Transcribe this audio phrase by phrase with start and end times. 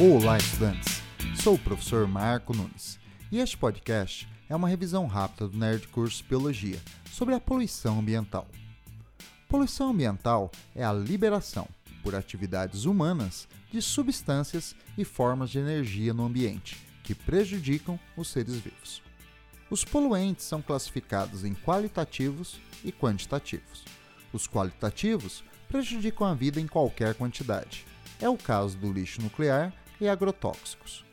[0.00, 1.02] Olá, estudantes!
[1.42, 3.00] Sou o professor Marco Nunes
[3.32, 6.80] e este podcast é uma revisão rápida do Nerd Curso Biologia
[7.10, 8.46] sobre a poluição ambiental.
[9.48, 11.66] Poluição ambiental é a liberação,
[12.00, 18.54] por atividades humanas, de substâncias e formas de energia no ambiente que prejudicam os seres
[18.54, 19.02] vivos.
[19.68, 23.84] Os poluentes são classificados em qualitativos e quantitativos.
[24.32, 27.84] Os qualitativos prejudicam a vida em qualquer quantidade.
[28.20, 31.04] É o caso do lixo nuclear e agrotóxicos.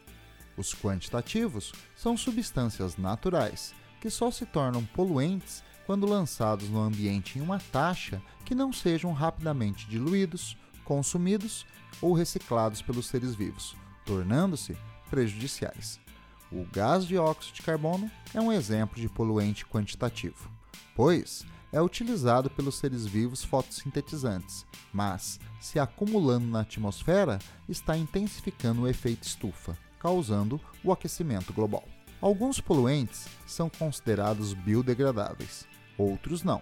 [0.57, 7.41] Os quantitativos são substâncias naturais que só se tornam poluentes quando lançados no ambiente em
[7.41, 11.66] uma taxa que não sejam rapidamente diluídos, consumidos
[12.02, 14.77] ou reciclados pelos seres vivos, tornando-se
[15.09, 15.99] prejudiciais.
[16.52, 20.49] O gás de óxido de carbono é um exemplo de poluente quantitativo,
[20.95, 27.37] pois é utilizado pelos seres vivos fotossintetizantes, mas, se acumulando na atmosfera,
[27.68, 31.84] está intensificando o efeito estufa, causando o aquecimento global.
[32.21, 36.62] Alguns poluentes são considerados biodegradáveis, outros não.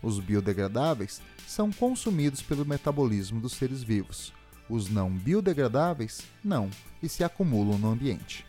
[0.00, 4.32] Os biodegradáveis são consumidos pelo metabolismo dos seres vivos.
[4.70, 6.70] Os não biodegradáveis, não,
[7.02, 8.46] e se acumulam no ambiente.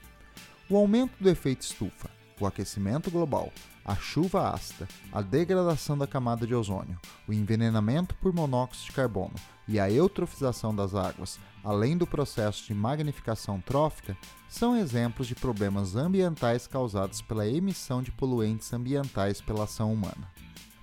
[0.69, 3.51] O aumento do efeito estufa, o aquecimento global,
[3.83, 9.35] a chuva ácida, a degradação da camada de ozônio, o envenenamento por monóxido de carbono
[9.67, 15.95] e a eutrofização das águas, além do processo de magnificação trófica, são exemplos de problemas
[15.95, 20.31] ambientais causados pela emissão de poluentes ambientais pela ação humana.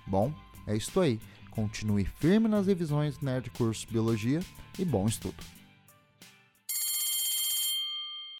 [0.05, 0.33] Bom,
[0.67, 1.19] é isto aí.
[1.51, 4.39] Continue firme nas revisões do Nerd Curso Biologia
[4.79, 5.62] e bom estudo!